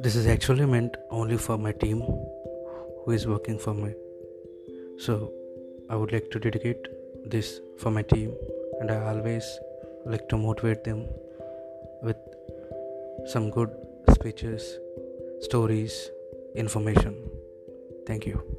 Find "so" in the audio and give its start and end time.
4.98-5.32